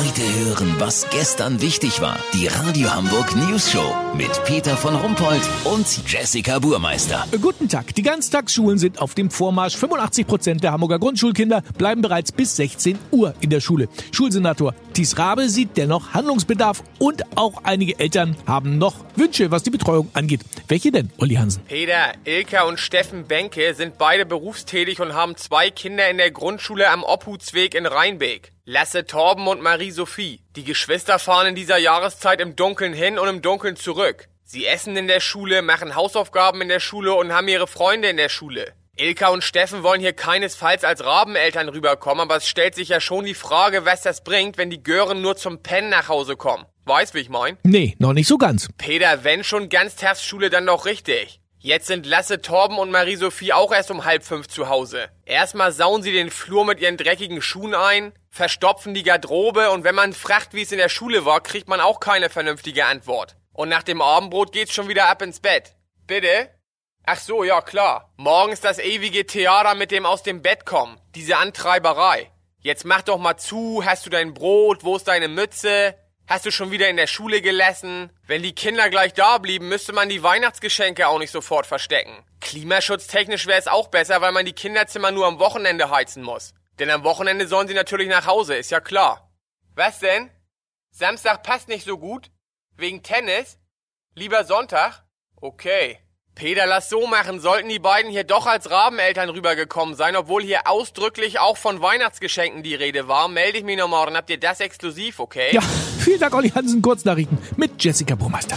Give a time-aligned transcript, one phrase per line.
[0.00, 2.18] Heute hören, was gestern wichtig war.
[2.32, 7.26] Die Radio Hamburg News Show mit Peter von Rumpold und Jessica Burmeister.
[7.38, 7.94] Guten Tag.
[7.94, 9.76] Die Ganztagsschulen sind auf dem Vormarsch.
[9.76, 13.90] 85 Prozent der Hamburger Grundschulkinder bleiben bereits bis 16 Uhr in der Schule.
[14.10, 19.70] Schulsenator Thies Rabe sieht dennoch Handlungsbedarf und auch einige Eltern haben noch Wünsche, was die
[19.70, 20.40] Betreuung angeht.
[20.66, 21.62] Welche denn, Olli Hansen?
[21.68, 26.88] Peter, Ilka und Steffen Benke sind beide berufstätig und haben zwei Kinder in der Grundschule
[26.88, 28.52] am Obhutsweg in Rheinbeek.
[28.72, 30.44] Lasse Torben und Marie-Sophie.
[30.54, 34.28] Die Geschwister fahren in dieser Jahreszeit im Dunkeln hin und im Dunkeln zurück.
[34.44, 38.16] Sie essen in der Schule, machen Hausaufgaben in der Schule und haben ihre Freunde in
[38.16, 38.72] der Schule.
[38.96, 43.24] Ilka und Steffen wollen hier keinesfalls als Rabeneltern rüberkommen, aber es stellt sich ja schon
[43.24, 46.64] die Frage, was das bringt, wenn die Gören nur zum Pennen nach Hause kommen.
[46.84, 47.58] Weißt, wie ich mein?
[47.64, 48.68] Nee, noch nicht so ganz.
[48.78, 51.39] Peter, wenn schon Ganztagsschule, dann doch richtig.
[51.62, 55.10] Jetzt sind Lasse, Torben und Marie-Sophie auch erst um halb fünf zu Hause.
[55.26, 59.94] Erstmal sauen sie den Flur mit ihren dreckigen Schuhen ein, verstopfen die Garderobe und wenn
[59.94, 63.36] man fragt, wie es in der Schule war, kriegt man auch keine vernünftige Antwort.
[63.52, 65.74] Und nach dem Abendbrot geht's schon wieder ab ins Bett.
[66.06, 66.48] Bitte?
[67.04, 68.10] Ach so, ja klar.
[68.16, 70.98] Morgens das ewige Theater mit dem aus dem Bett kommen.
[71.14, 72.30] Diese Antreiberei.
[72.60, 75.94] Jetzt mach doch mal zu, hast du dein Brot, wo ist deine Mütze?
[76.30, 78.12] Hast du schon wieder in der Schule gelassen?
[78.24, 82.24] Wenn die Kinder gleich da blieben, müsste man die Weihnachtsgeschenke auch nicht sofort verstecken.
[82.40, 86.54] Klimaschutztechnisch wäre es auch besser, weil man die Kinderzimmer nur am Wochenende heizen muss.
[86.78, 89.28] Denn am Wochenende sollen sie natürlich nach Hause, ist ja klar.
[89.74, 90.30] Was denn?
[90.92, 92.30] Samstag passt nicht so gut?
[92.76, 93.58] Wegen Tennis?
[94.14, 95.02] Lieber Sonntag?
[95.34, 95.98] Okay.
[96.34, 97.40] Peter, lass so machen.
[97.40, 102.62] Sollten die beiden hier doch als Rabeneltern rübergekommen sein, obwohl hier ausdrücklich auch von Weihnachtsgeschenken
[102.62, 105.48] die Rede war, melde ich mich nochmal und habt ihr das exklusiv, okay?
[105.52, 105.60] Ja,
[105.98, 106.80] vielen Dank, Olli Hansen.
[106.82, 108.56] Kurznachrichten mit Jessica Burmeister.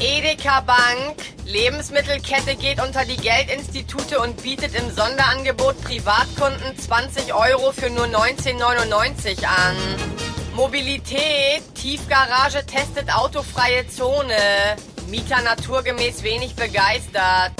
[0.00, 1.16] Edeka Bank,
[1.46, 9.44] Lebensmittelkette geht unter die Geldinstitute und bietet im Sonderangebot Privatkunden 20 Euro für nur 19,99
[9.44, 9.76] an.
[10.54, 14.34] Mobilität, Tiefgarage testet autofreie Zone.
[15.06, 17.52] Mieter naturgemäß wenig begeistert.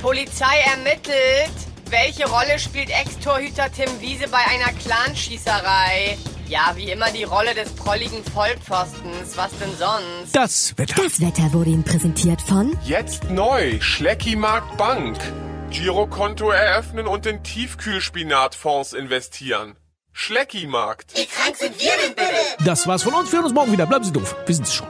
[0.00, 1.54] Polizei ermittelt.
[1.90, 6.18] Welche Rolle spielt Ex-Torhüter Tim Wiese bei einer Clanschießerei?
[6.48, 9.36] Ja, wie immer die Rolle des prolligen Vollpfostens.
[9.36, 10.34] Was denn sonst?
[10.34, 11.02] Das Wetter.
[11.02, 15.18] Das Wetter wurde Ihnen präsentiert von Jetzt neu, Schleckimarkt Bank.
[15.70, 19.76] Girokonto eröffnen und in Tiefkühlspinatfonds investieren.
[20.12, 21.14] Schleckimarkt.
[22.64, 23.32] Das war's von uns.
[23.32, 23.86] Wir hören uns morgen wieder.
[23.86, 24.36] Bleiben Sie doof.
[24.46, 24.86] Wir sind's schon.